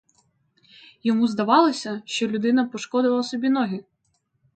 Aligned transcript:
Йому 1.03 1.27
здавалося, 1.27 2.01
що 2.05 2.27
людина 2.27 2.65
пошкодила 2.65 3.23
собі 3.23 3.49
ноги. 3.49 3.83